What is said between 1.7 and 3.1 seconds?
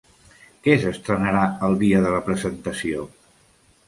dia de la presentació?